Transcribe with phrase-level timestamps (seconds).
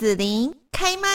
[0.00, 1.08] 子琳开麦。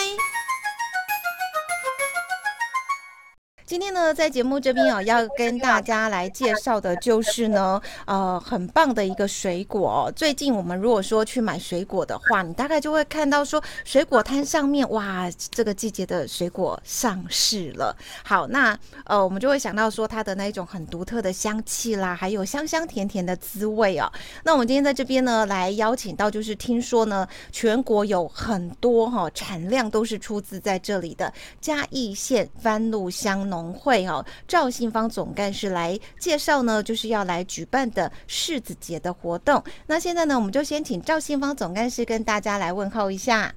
[3.65, 10.13] 今天呢，在节目这边啊，要跟大家来介绍的就是呢，呃，很棒的一个水果。
[10.15, 17.97] 最近我们如果说去买水果的话，你大概就会看到说，水果摊上面，哇，这个季节的水果上市了。
[18.23, 24.07] 好，那呃，我们就会想到说，它的那一种很独特的香气啦，还有香香甜甜的滋味哦。
[24.43, 39.63] 那我们今天在这边呢，来邀请到，就是听说呢，全国有很多哈、哦、产量都是出自在这里的嘉义县番路乡农会哦，赵信芳总干事来介绍呢，就是要来举办的柿子节的活动。
[39.87, 43.53] 那现在呢，我们就先请赵信芳总干事跟大家来问候一下。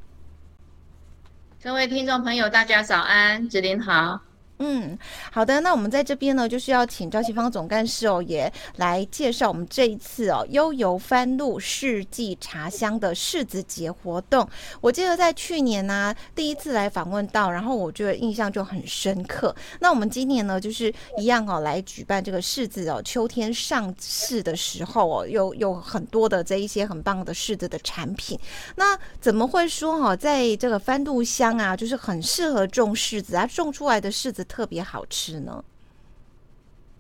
[1.63, 4.28] 各位听众朋友，大家早安，子琳好。
[4.61, 4.99] 嗯，
[5.31, 14.49] 好的，那我们在这边呢，就是要请赵信芳总干事哦，也来介绍我们这一次哦，悠游番路世纪茶香的柿子节活动。
[14.81, 19.55] 我记得在去年呢、第一次来访问到，然后我觉得印象就很深刻。
[19.79, 28.37] 那我们今年呢，就是一样哦，来举办这个柿子哦，秋天上市的时候哦，有有很多的这一些很棒的柿子的产品。
[28.75, 34.45] 那怎么会说哈、哦，在这个番路乡啊，就是很适合种柿子啊，种出来的柿子。
[34.49, 35.63] 特别好吃呢，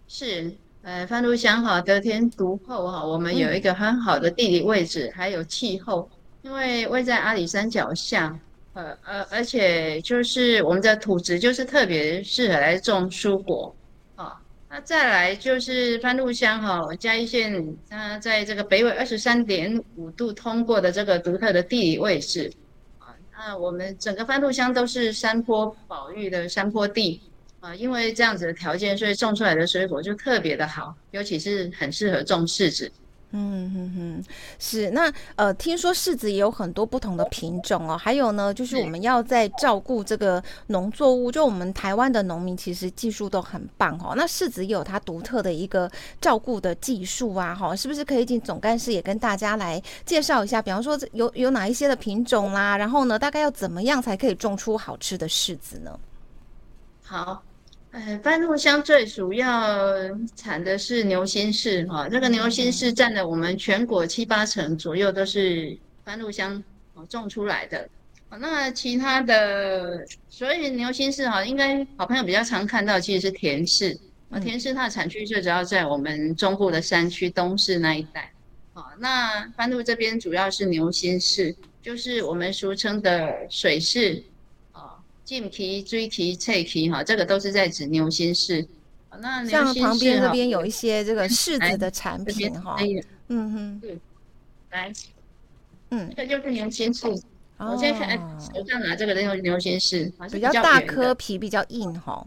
[0.06, 6.08] 是呃，番路乡哈得天独厚哈，我们有一个很好的地理位置，还有气候，
[6.42, 8.38] 因为位在阿里山脚下，
[8.74, 13.74] 呃呃，而且就是我们的土质就是特别适合来种蔬果
[14.14, 14.40] 啊。
[14.70, 22.50] 那再来就是番路乡哈，嘉义县它在这个北纬二十三点五度通过的这个独特的地理位置
[22.98, 27.20] 啊，那我们整个番路乡都是山坡保育的山坡地。
[27.60, 32.90] 啊，因为这样子的条件，所以种出来的水果就特别的好，尤其是很适合种柿子。
[33.32, 34.24] 嗯哼哼，
[34.58, 44.14] 是那呃，听说柿子也有很多不同的品种哦，还有呢，就是我们要在照顾这个农作物，就我们台湾的农民其实技术都很棒哦。
[44.16, 45.90] 那柿子也有它独特的一个
[46.22, 50.62] 照顾的技术啊，哈，是不是可以请总干事也跟大家来介绍一下？
[50.62, 56.00] 比方说有有哪一些的品种啦，然后呢，大概要怎么样才可以种出好吃的柿子呢？
[57.02, 57.42] 好。
[57.98, 59.74] 呃，番路乡最主要
[60.36, 66.62] 产的是牛心柿哈，这个牛心柿占了我们全国七八成左右，都是番路乡
[66.94, 67.88] 哦种出来的。
[68.38, 73.98] 那其他的，所以牛心柿哈，应该好朋友比较常看到，其实是甜柿。
[74.30, 78.30] 啊，甜柿它的产区最主要在我们中部的山区东市那一带。
[78.74, 84.22] 好，那番路这边主要是牛心柿，就是我们俗称的水柿。
[85.28, 88.66] 浸皮、锥皮、脆皮，哈，这个都是在指牛心柿。
[89.20, 92.78] 那像旁边这边有一些这个柿子的产品，哈，
[93.28, 93.98] 嗯哼，对，
[94.70, 94.90] 来，
[95.90, 97.22] 嗯，这就是牛心柿。
[97.58, 102.26] 我先看手上拿这个牛牛心柿，比较大颗，皮比较硬，哈。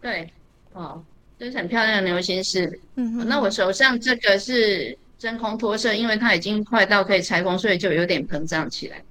[0.00, 0.32] 对，
[0.72, 1.04] 哦，
[1.38, 2.78] 这是很漂亮的牛心柿。
[2.94, 9.02] 嗯哼，那我手上这个是真空脱色，因为它已经快到可以拆封，所以就有点膨胀起来。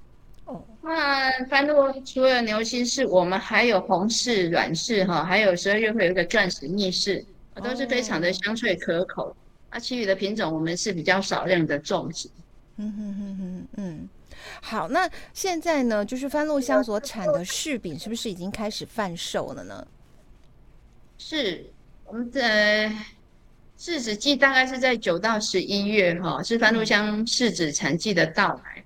[0.87, 7.25] 那番路除了牛心柿，我们还有红柿、软柿哈，还有十二月会有一个钻石蜜柿，
[7.61, 9.35] 都是非常的香脆可口。
[9.69, 9.83] 那、oh.
[9.83, 12.29] 其余的品种我们是比较少量的种植。
[12.77, 14.09] 嗯哼哼哼嗯，
[14.61, 19.85] 好，那现在呢，就是番路香所产的柿饼是不是已经开始贩售了呢？
[21.17, 21.65] 是，
[22.05, 22.41] 我们的
[23.77, 28.81] 柿子季大概是在九到十一月哈，是番路香柿子产季的到来。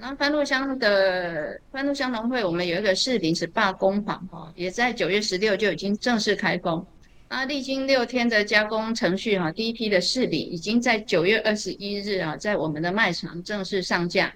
[0.00, 6.84] 那番路乡的番路乡农会，我们有一个柿饼是罢工坊哈，也在九月十六就已经正式开工。
[7.28, 14.32] 那历经六天的加工程序哈，第一批的柿饼已经在九月二十一日啊，在我们的卖场正式上架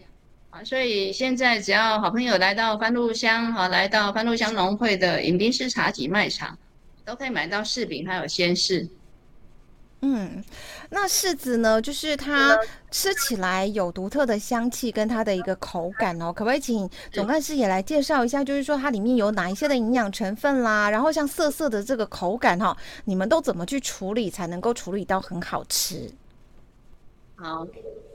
[0.51, 0.63] 啊。
[0.63, 6.57] 所以现在只要好朋友来到番路乡哈，来到番路乡农会的饮宾式茶几卖场，
[7.07, 8.87] 都可以买到柿饼还有鲜柿。
[10.07, 10.45] 嗯，
[10.91, 12.59] 那柿子呢，就是它
[12.91, 18.45] 吃起来有独特的香气跟它的一个口感哦，可不可以请总干事也来介绍一下？
[18.45, 26.11] 就是说它里面有哪一些的营养成分啦，然后像涩涩的这个口感哈，你们都怎么去处理才能够处理到很好吃？
[27.37, 27.67] 好，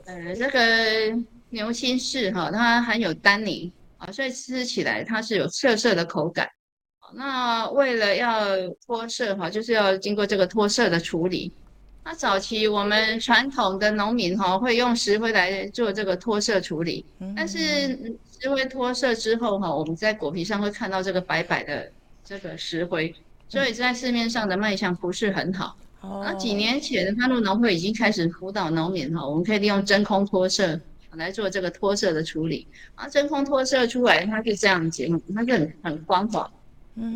[0.04, 6.48] 呃，这个牛心柿哈，它含有单宁啊，所以吃起来它是有涩涩的口感。
[7.12, 8.46] 那为了要
[8.86, 11.52] 脱色哈，就是要经过这个脱色的处理。
[12.02, 17.04] 那早期我们传统的农民哈会用石灰来做这个脱色处理，
[17.36, 21.92] 但是石灰脱色之后哈，我们在果皮上会看到这个白白的
[22.24, 23.14] 这个石灰，
[23.48, 25.76] 所以在市面上的卖相不是很好。
[26.02, 30.80] 那几年前潘路农会已经开始辅导农民哈，我们可以利用真空脱色
[31.12, 32.66] 来做这个脱色的处理。
[32.94, 36.50] 啊，真空脱色出来，它是这样子，它是很很光滑，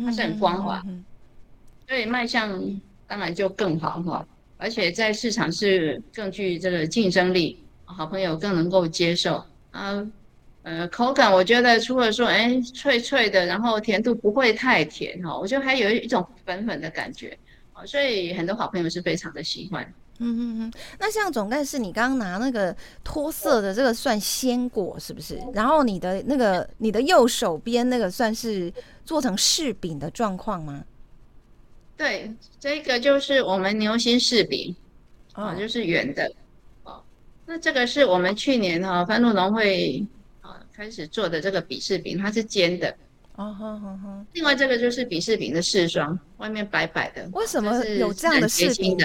[0.05, 0.83] 它是很光滑，
[1.87, 10.05] 所以卖相当然就更好哈，而且在市场是更具这个竞争力，好朋友更能够接受啊。
[10.63, 17.37] 呃，口感我觉得除了说，哎，脆脆的，然后甜度不会太甜哈，我觉得还有一种粉粉的感觉，
[17.85, 19.83] 所以很多好朋友是非常的喜欢。
[20.17, 25.37] 嗯嗯嗯，那像总干事，你刚刚拿那个脱色的这个算鲜果是不是？
[25.53, 28.73] 然后你的那个你的右手边那个算是
[29.03, 30.83] 做成柿饼的状况吗？
[31.97, 34.75] 对，这个就是我们牛心柿饼，
[35.35, 36.31] 哦，就是圆的。
[36.83, 37.01] 哦，
[37.45, 40.05] 那这个是我们去年哈番路农会
[40.41, 40.61] 啊。
[40.73, 42.93] 开始做的这个比柿饼，它是尖的。
[43.37, 44.25] 哦吼吼吼。
[44.33, 47.25] 另外这个就是比柿饼的柿霜，外面白白的。
[47.31, 48.97] 为什么有这样的柿饼？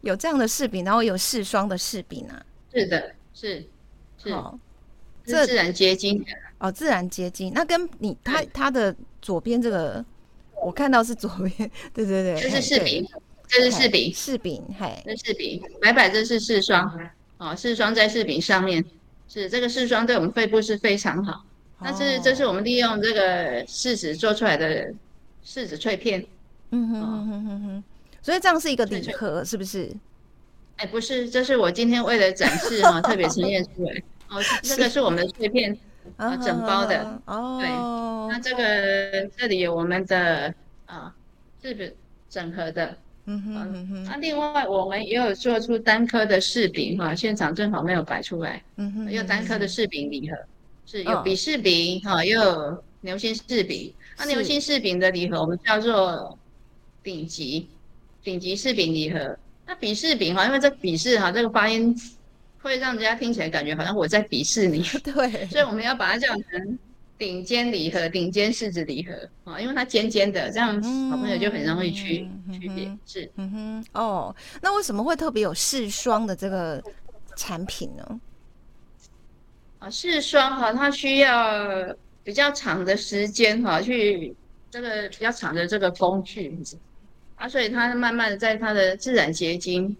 [0.00, 2.42] 有这样的柿饼，然后有柿霜的柿饼啊？
[2.72, 3.62] 是的，是
[4.22, 4.30] 是。
[4.30, 4.58] 哦，
[5.26, 6.30] 这自然结晶的。
[6.58, 7.52] 哦，自然结晶。
[7.54, 10.02] 那跟你它它的左边这个，
[10.64, 11.70] 我看到是左边。
[11.92, 13.06] 对对对，这是柿饼，
[13.48, 17.10] 这是柿饼，柿饼，嘿，这柿饼，白白这是柿霜。
[17.38, 18.84] 哦，柿霜在柿饼上面。
[19.28, 21.42] 是这个柿霜对我们肺部是非常好，
[21.82, 24.92] 但是这是我们利用这个柿子做出来的
[25.42, 26.22] 柿子脆片。
[26.68, 27.84] 嗯哼哼哼哼哼，
[28.20, 29.90] 所以这样是一个礼盒，是不是？
[30.76, 34.02] 哎，不是，这是我今天为了展示哈，特别呈现出来。
[34.28, 35.74] 哦，这 个是我们的脆片
[36.16, 37.20] 啊，整包的。
[37.26, 37.68] 哦，对，
[38.32, 40.54] 那这个这里有我们的
[40.86, 41.14] 啊，
[41.62, 41.82] 是不
[42.28, 42.96] 整盒的？
[43.24, 48.60] 嗯哼嗯哼，那另外我们也有做出单颗的柿饼哈，现场正好没有摆出来。
[48.76, 50.36] 嗯哼，有单颗的柿饼礼盒，
[50.86, 53.94] 是有比柿饼哈，又有牛心柿饼。
[54.18, 56.36] 那牛心柿饼的礼盒我们叫做
[57.00, 57.68] 顶级
[58.24, 59.38] 顶级柿饼礼盒。
[59.64, 61.96] 那比柿饼哈，因为这比柿哈这个发音
[62.62, 64.82] 会让人家听起来感觉好像我在鄙视你。
[65.04, 66.78] 对， 所以我们要把它叫成。
[67.18, 69.12] 顶尖礼盒，顶尖柿子礼盒
[69.44, 70.74] 啊，因为它尖尖的，这样
[71.08, 72.90] 好朋友就很容易区区别。
[73.06, 76.82] 是，嗯哼，哦，那为什么会特别有柿霜的这个
[77.36, 78.20] 产品呢？
[79.78, 81.94] 啊，柿霜哈，它需要
[82.24, 84.34] 比较长的时间哈，去
[84.68, 86.58] 这个比较长的这个工序
[87.36, 89.96] 啊，所以它慢慢的在它的自然结晶。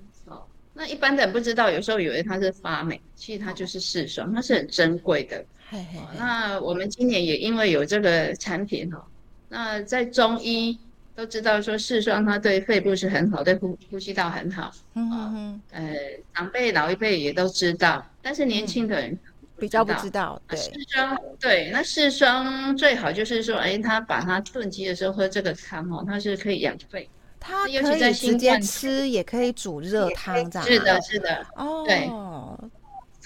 [0.72, 5.44] 哦，那一般的人不知道，有时候以为它是发霉，其实它就是柿霜，它是很珍贵的。
[5.70, 5.78] 哦、
[6.18, 9.02] 那我们今年也因为有这个产品哈，
[9.48, 10.78] 那在中医
[11.14, 14.70] 都知道说柿霜它对肺部是很好，对呼呼吸道很好。
[14.94, 15.60] 嗯嗯。
[15.70, 15.94] 呃，
[16.34, 19.18] 长辈老一辈也都知道，但是年轻的人、嗯、
[19.58, 20.40] 比较不知道。
[20.46, 20.58] 对。
[20.58, 27.08] 柿霜对，那柿霜最好就是说，哎，他把它炖鸡的时候喝这个汤哦，它是可以养肺。
[27.42, 30.68] 它可以直接吃，也可以煮热汤这样。
[30.68, 31.46] 是的，是的。
[31.56, 31.84] 哦。
[31.84, 32.08] 对。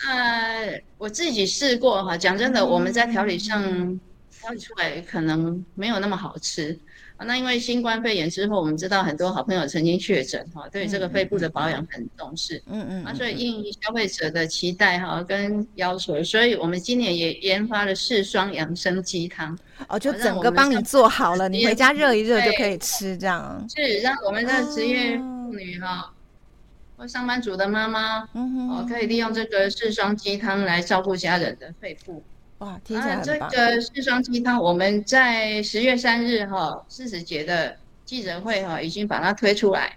[0.08, 3.62] 呃，我自己试过哈，讲真的，我们在调理上
[4.30, 6.78] 调理出来可能没有那么好吃
[7.16, 7.24] 啊。
[7.24, 12.62] 那因为新冠肺炎之后，我们知道很多好朋友曾经确诊哈，对这个肺部的保养很重视。
[12.66, 13.04] 嗯嗯。
[13.04, 19.58] 啊，所以应消费者的期待哈跟要求，所以我们今年也研发了四双养生鸡汤。
[19.88, 23.66] 哦，就整个帮你做好了，你回家热一热就可以吃，这样。
[23.74, 26.12] 是让我们的职业妇女哈。
[26.98, 32.22] 或上班族的妈妈，嗯哼，哦，可以利用这个四双鸡汤来照顾家人的肺部。
[32.58, 33.20] 哇，听起来。
[33.20, 39.96] 这个四双鸡汤，我们在十月三日哈四十节的记者会哈已经把它推出来。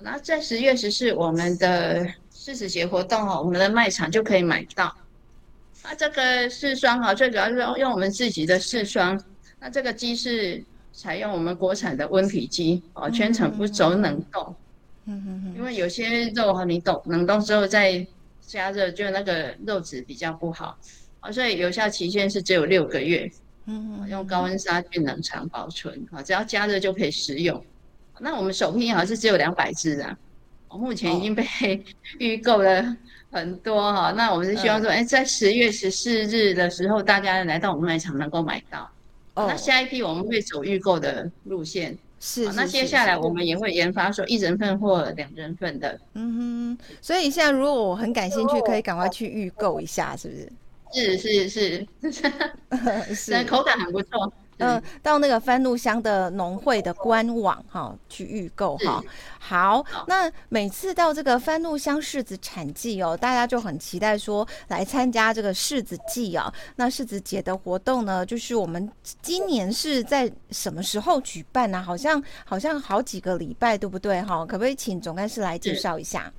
[0.00, 4.96] 那在十月十四，我们的四十节活动哈，我们的卖场就可以买到。
[5.84, 9.22] 那这个四双哈，最主要是用我们自己的四双。
[9.60, 14.54] 那这个鸡是采用我们国产的温体鸡哦，全程不走冷冻。
[15.04, 18.06] 嗯嗯嗯，因为有些肉哈，你冻冷冻之后再
[18.40, 20.78] 加热，就那个肉质比较不好，
[21.20, 23.30] 啊，所以有效期限是只有六个月。
[23.66, 27.62] 嗯哼，用高温杀菌冷藏保存，啊，只要加热就可以食用。
[28.18, 30.18] 那我们首批好像是只有两百只啊，
[30.68, 31.44] 我目前已经被
[32.18, 32.96] 预购了
[33.30, 34.12] 很多哈。
[34.16, 38.90] 那我们是希望说，哎，在十月十四日的时候，大家来到我们卖场能够买到。
[39.34, 41.96] 哦，那下一批我们会走预购的路线。
[42.18, 46.00] 是，是，是，那接下来我们也会研发说一人份或两人份的。
[46.14, 50.52] 嗯哼，所以现在如果我很感兴趣，可以赶快去预购一下，是不是？
[50.92, 51.86] 是是是，
[53.14, 54.32] 是， 口感很不错。
[54.62, 59.02] 嗯，到那个番路乡的农会的官网哈去预购哈。
[59.38, 66.52] 好，那每次到这个番路乡柿子产季哦，大家就很期待说来参加这个柿子季哦。
[66.76, 68.86] 那柿子节的活动呢，就是我们
[69.22, 71.82] 今年是在什么时候举办呢？
[71.82, 74.20] 好像好像好几个礼拜，对不对？
[74.20, 76.30] 哈，可不可以请总干事来介绍一下？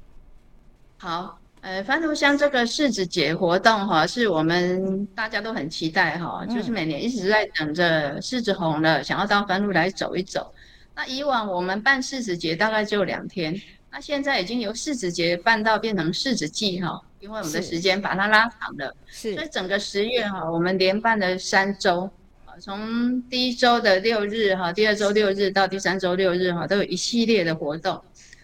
[0.98, 10.51] 好，呃，番路乡这个柿子节活动哈，是我们大家都很期待哈，嗯、就是每年一直在等着柿子红了，想要到番路来走一走。
[10.95, 13.55] 那以往我们办柿子节大概就两天，
[13.91, 22.09] 那现在已经由柿子节办到变成柿子季哈，因为我们的时间把它拉长了，是，所以整个十月哈，我们连办了三周，
[22.43, 28.03] 啊，从第一周的六日哈，第二周六日到第三周六日哈，都有一系列的活动。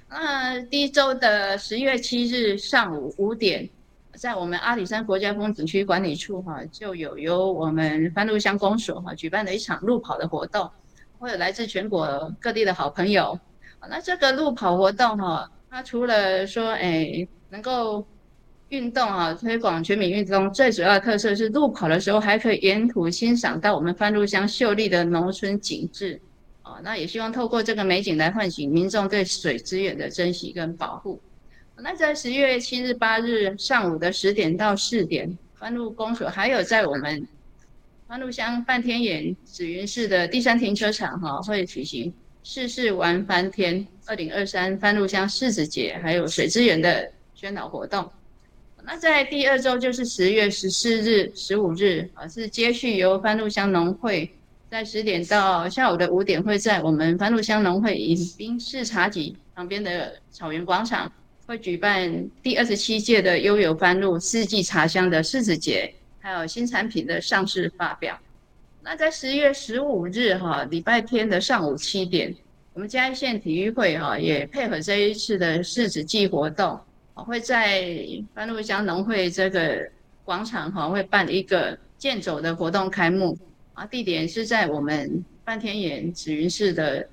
[0.09, 3.69] 那第一周的十月七日上午五点，
[4.13, 10.69] 在我们阿里山国家风景区管理处哈，就有由我们番路乡公所哈举办的一场路跑的活动，
[11.19, 13.37] 会有来自全国各地的好朋友。
[13.89, 18.05] 那这个路跑活动哈，它除了说哎能够
[18.69, 26.19] 运动啊，推广全民运动，最主要的特色是路跑的时候还可以沿途欣赏到我们番路乡秀丽的农村景致。
[26.83, 31.19] 那也希望透过这个美景来唤醒民众对水资源的珍惜跟保护。
[31.77, 37.27] 那在十月七日、八日上午的十点到四点，番路公所还有在我们
[38.07, 42.11] 番路乡半天眼紫云寺的第三停车场哈，会举行
[42.43, 48.09] “柿柿玩番天”二零二三番路乡柿子节，还有水资源的宣导活动。
[48.83, 54.31] 那在第二周就是十月十四日、十五日啊，是接续由番路乡农会。
[54.69, 61.09] 在十点到下午的五点，会在我们番路乡农会迎宾市茶几旁边的草原广场，
[61.45, 68.19] 会举办第二十七届的悠游番路四季茶香的柿子节，还有新产品的上市发表。
[68.83, 72.35] 那在十月十五日哈，礼拜天的上午七点，
[72.73, 76.77] 我们嘉义县体育会哈也配合这一次的柿子季活动，
[77.13, 77.85] 会在
[78.35, 79.89] 番路乡农会这个
[80.25, 83.37] 广场哈会办一个健走的活动开幕。
[83.77, 87.07] 啊，地点是在我们半天岩紫云寺的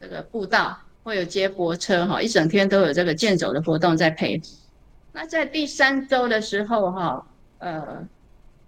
[0.00, 4.42] 这个步道，会有接驳车哈，一整天都有这个健走的活动在配。
[5.12, 7.26] 那在第三周的时候哈，
[7.58, 8.04] 呃，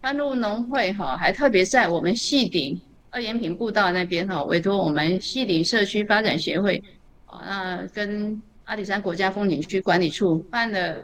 [0.01, 2.81] 番路农会哈还特别在我们细顶
[3.11, 6.81] 二延平步道那边哈，委托我们细顶社区发展协会
[7.27, 10.97] 啊，那跟阿里山国家风景区管理处办了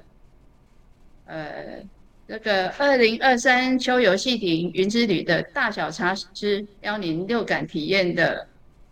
[1.27, 1.83] 呃。
[2.29, 8.47] 这个二零二三秋游细顶云之旅的大小茶之邀您六感体验的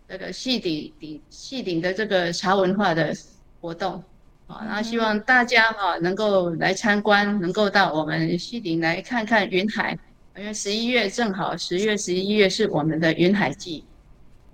[0.09, 3.15] 这个细顶顶细顶的这个茶文化的
[3.61, 4.03] 活动
[4.47, 9.95] 啊，那希望大家哈能够来参观，能够到我们细顶来看看云海，
[10.35, 13.83] 因为十一月正好十月十一月是我们的云海季。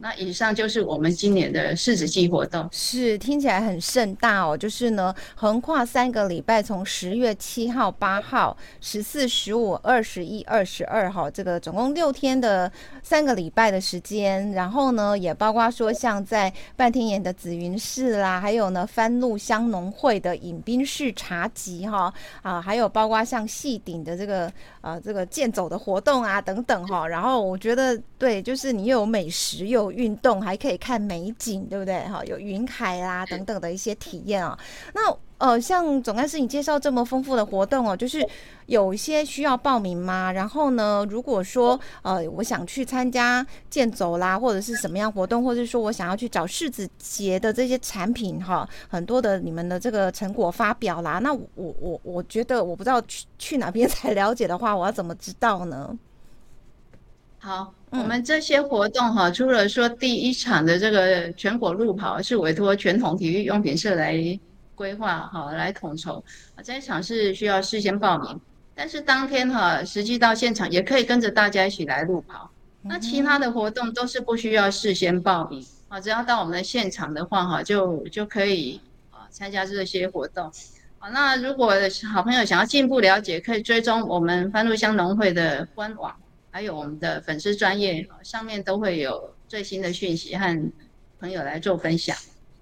[0.03, 4.57] 那以上就是我们今年的柿子季活动，是听起来很盛大哦。
[4.57, 12.69] 就是呢，横跨三个礼拜，从十月七号、八号、十四、十五、二十一、二十二号，这个总共六天的
[13.01, 14.51] 三个礼拜的时间。
[14.51, 27.07] 然后呢，也包括说像在半天岩的紫云寺啦，还有呢番路乡农会的饮宾式茶集哈啊，还有包括像细顶的这个呃这个健走的活动啊等等哈。
[27.07, 31.99] 然后我觉得对，就是你又有美食又运动还可以看美景，对不对？
[32.07, 34.57] 哈，有云海啦等等的一些体验啊。
[34.93, 38.25] 那呃，像总干事你介绍这么丰富的活动哦，就是
[38.67, 40.31] 有一些需要报名吗？
[40.31, 55.97] 然后呢，如果说呃，我想去参加健走啦，或者是什么样活动，或者说我想要去找柿子节的这些产品哈，很多的你们的这个成果发表啦，那我我我觉得我不知道去去哪边才了解的话，我要怎么知道呢？
[57.39, 57.73] 好。
[57.93, 64.17] 我们这些活动哈，除了说第一场的这个全国路跑是委托全统体育用品社来
[64.73, 66.23] 规划哈，来统筹，
[66.63, 68.41] 这一场是需要事先报名，
[68.73, 72.49] 但是当天哈，实际到现场也可以跟着大家一起来路跑。
[72.81, 78.81] 那其他的活动都是不需要事先报名啊，只要到我们的现场的话哈，就就可以
[79.11, 80.51] 啊参加这些活动。
[80.97, 81.71] 好，那如果
[82.11, 86.11] 好朋友想要进一步了解，可以追踪我们番路乡农会的官网。
[86.53, 90.71] 还有我们的粉丝专业上面都会有最新的讯息和
[91.19, 92.15] 朋友来做分享。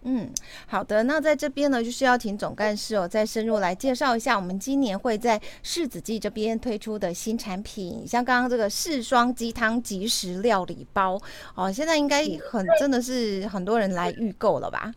[0.04, 0.32] 嗯，
[0.66, 11.22] 好的，那在这边呢，就是要请总干事哦，再深入来介绍一下我们今年会在柿子季这边推出的新产品，像刚刚这个柿霜鸡汤即食料理包
[11.54, 14.94] 哦，现在应该很真的是很多人来预购了吧？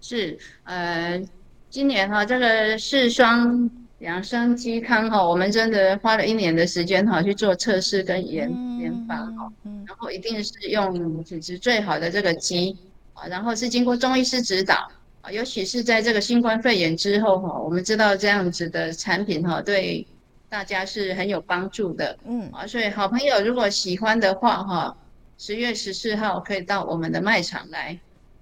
[0.00, 1.22] 是，呃，
[1.68, 3.70] 今年哈这个柿霜。
[4.00, 9.50] 养生鸡汤哈，我们真的花了一年的时间哈去做测试跟研研发哈，
[9.86, 12.76] 然后一定是用品质最好的这个鸡
[13.14, 14.86] 啊，然后是经过中医师指导
[15.22, 20.06] 啊，尤其是在这个新冠肺炎之后哈，我们知道这样子的产品哈对
[20.50, 22.50] 大家是很有帮助的，嗯。
[22.52, 24.94] 啊，所以好朋友如果喜欢的话哈，
[25.38, 27.98] 十月十四号可以到我们的卖场来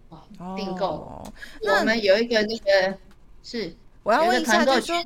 [0.08, 0.18] 啊
[0.56, 1.24] 订购，
[1.62, 2.98] 我们有一个那个
[3.44, 3.72] 是。
[4.02, 5.02] 我要问一下，就是说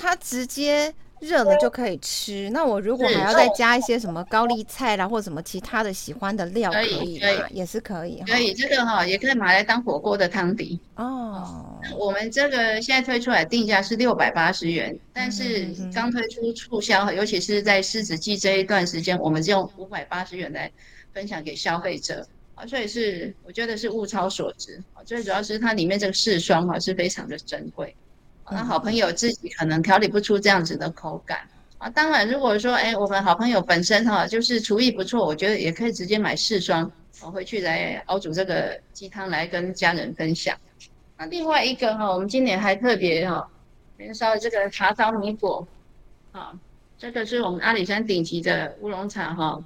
[0.00, 8.22] 它直接热了就可以吃，那我如果还要再加一些什么高丽菜啦，或什么其他的喜欢的料，可以可以，也是可以。
[8.26, 10.78] 可以，这个哈也可以拿来当火锅的汤底。
[10.96, 11.80] 哦。
[11.96, 20.70] 我们这个现在推出来定价是六百八十元，但是刚推出促销，尤其是在狮子季这一段时间，我们就用五百八十元来
[21.12, 22.26] 分享给消费者。
[22.54, 24.80] 啊，所以是我觉得是物超所值。
[24.92, 27.94] 啊，最主要是它里面这个柿霜哈是非常的珍贵，
[28.50, 31.40] 那好朋友自己可能调理不出这样子的口感
[31.78, 31.88] 啊。
[31.88, 36.90] 当然，如果说哎，我们好朋友本身哈就是厨艺不错，我觉得也可以直接买四双，
[37.22, 40.56] 我回去来熬煮这个鸡汤来跟家人分享。
[41.16, 43.48] 那另外一个哈，我们今年还特别哈，
[43.96, 45.66] 燃烧这个茶烧米果，
[46.32, 46.52] 啊，
[46.98, 49.62] 这个是我们阿里山顶级的乌龙茶哈。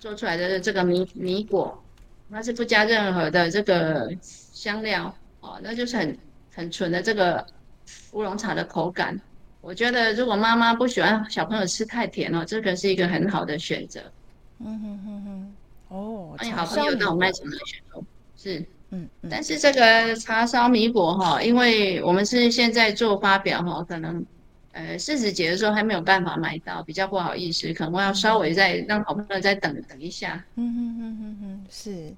[0.00, 1.82] 做出来的这个米米果，
[2.30, 6.18] 它是不加任何的这个香料哦，那就是很
[6.54, 7.44] 很纯的这个
[8.12, 9.20] 乌龙茶的口感。
[9.60, 14.00] 我觉得如果妈妈不喜欢小朋友吃太甜哦，这个是一个很好的选择。
[14.60, 15.54] 嗯哼哼哼，
[15.88, 18.04] 哦，欢迎好朋友到我们卖场来选购。
[18.36, 24.24] 是，嗯，嗯，但是这个茶烧米果哈，因为我们是现在做发表哈，可能。
[24.76, 30.44] 呃，柿子节的时候还没有办法买到，比较不好意思，可能我要稍微再让好朋友再等等一下。
[30.56, 32.12] 嗯哼哼哼哼，是。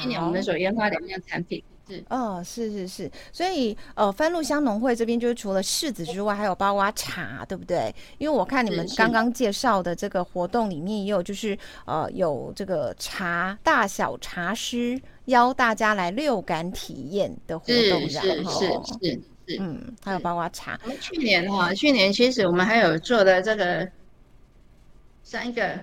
[0.00, 2.04] 今年我们所研发两样产品是。
[2.10, 7.94] 哦，是是是，所以呃，番路乡农会这边就是除了柿子之外，还有包括茶，对不对？
[8.18, 19.10] 因为我看你们刚刚介绍的这个活动里面也有，就是呃，有这个茶大小茶师邀大家来六感体验的活动，然后是是。
[19.10, 19.20] 是是
[19.60, 20.78] 嗯，还有包括茶。
[20.82, 23.90] 我们去年哈，去年其实我们还有做的这个
[25.22, 25.80] 三个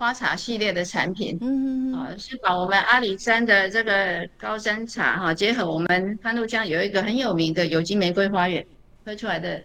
[0.00, 8.66] 花茶系列的产品，嗯嗯啊，是把我们阿里山的这个高山茶哈，结合我们番路江有一个很有名的有机玫瑰花园
[9.04, 9.62] 推出来的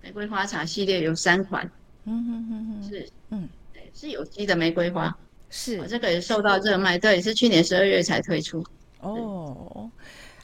[0.00, 1.70] 玫瑰花茶系列有三款，
[2.06, 5.14] 嗯嗯嗯嗯，是，嗯，对，是有机的玫瑰花，
[5.50, 8.64] 是，这个也受到热卖，对，是去年十二月才推出，
[9.00, 9.90] 哦。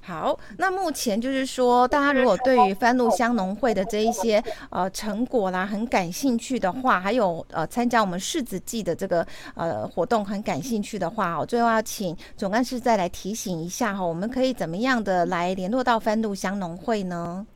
[0.06, 17.46] 好，那目前就是说，大家如果对于番路乡农会的这一些呃成果啦很感兴趣的话，还有呃参加我们柿子季的这个呃活动很感兴趣的话，我最后要请总干事再来提醒一下哈，我们可以怎么样的来联络到番路乡农会呢？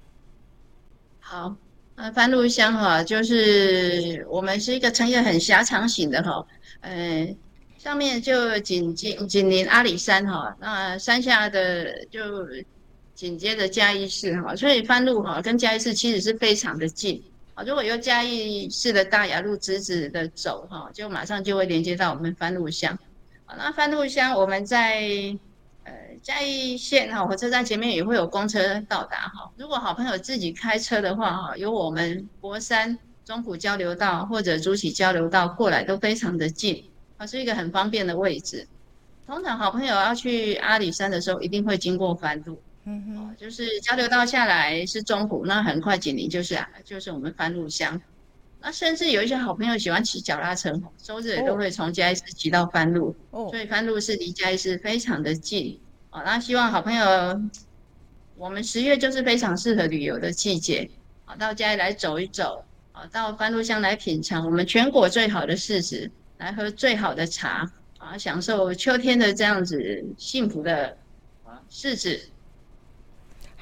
[1.21, 1.55] 好，
[1.97, 6.47] 呃，番路乡哈，就是我们是一个产业很狭长型的哈，
[6.81, 7.37] 嗯。
[7.79, 12.21] 上面就紧紧紧邻阿里山哈，那山下的就
[13.15, 17.23] 紧接着嘉义市哈，所以番路哈跟嘉义市其实是非常的近
[17.55, 17.63] 啊。
[17.63, 22.99] 如果由嘉义市的大雅路直直的走哈，就马上就会连接到我们番路乡。
[23.57, 25.01] 那番路乡我们在
[25.85, 29.51] 呃嘉义县哈火车站前面也会有公车到达哈。
[29.57, 36.85] 如果好朋友自己开车的话哈，由我们博山中埔交流道或者竹崎交流道过来都非常的近。
[37.19, 38.67] 它是一个很方便的位置。
[39.27, 42.63] 通常好朋友要去阿里山的时候，一定会经过番路。
[42.85, 48.01] 嗯哼，就是交流道下来是中埔，那很快紧邻就是啊，就是我们番路乡。
[48.61, 53.15] 那甚至有一些好朋友喜欢骑脚踏车，周日也都会从嘉义市骑到番路。
[53.31, 55.79] 哦，所以番路是离嘉义市非常的近。
[56.11, 57.05] 哦，那希望好朋友，
[58.37, 60.89] 我们十月就是非常适合旅游的季节。
[61.27, 66.11] 啊，到嘉义来走一走，啊，到番路乡来品尝我们全国最好的柿子。
[66.39, 70.97] 来喝最好的茶啊，享受秋天的这样子幸福的
[71.45, 72.31] 啊柿子。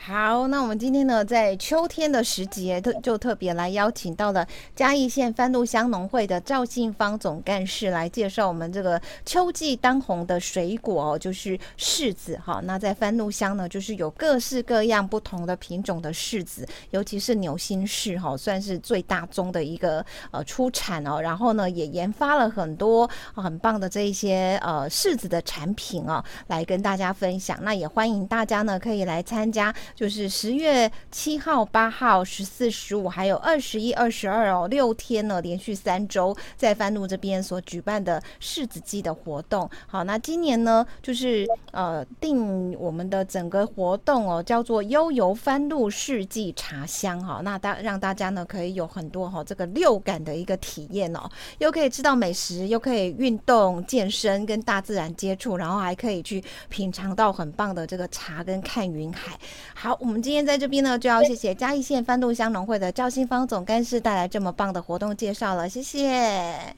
[0.06, 12.60] 好，那我们今天呢，在秋天的时节，特就特别来邀请到了嘉义县番路乡农会的赵信芳总干事来介绍我们这个秋季当红的水果哦，就是柿子哈。
[12.62, 21.20] 那在番路乡呢，就是有各式各样不同的品种的柿子，尤其是牛心柿哈，算是最大宗的一个呃出产哦。
[21.20, 27.58] 然后呢，也研发了很多很棒的这一些呃柿子的产品哦，来跟大家分享。
[27.62, 29.74] 那也欢迎大家呢，可以来参加。
[29.96, 39.68] 就是十月七号、八号、十四、十五，还有二十一、二十二哦，六天呢，连续三周在番路这边所举办的柿子季的活动。
[39.86, 47.40] 好，那今年呢，就是呃定我们的整个活动哦，叫做“悠游番路柿季茶香”哈。
[47.42, 51.20] 那大让大家呢可以有很多哈这个六感的一个体验哦，
[51.56, 59.38] 又可以吃到美食，又可以运动健身，跟大自然接触，然后还可以去品尝到很棒的这个茶跟看云海。
[59.86, 66.74] 好，我们今天在这边呢，就要谢谢嘉义县番路乡农会的赵新芳总干事带来这么棒的活动介绍了，谢谢，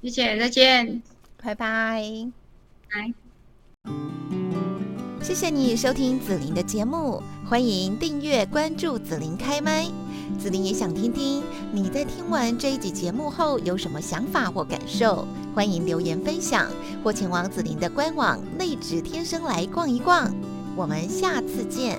[0.00, 1.02] 谢谢，再见，
[1.42, 2.00] 拜拜，
[2.88, 3.12] 拜。
[5.20, 9.88] 谢谢你收听紫琳的节目，欢迎订阅关注紫琳开麦。
[10.38, 16.70] 紫琳也想听听你在听完这一集节目后有什么想法或感受，欢迎留言分享
[17.02, 20.32] 或前往紫琳的官网内指天生来逛一逛。
[20.76, 21.98] 我们下次见。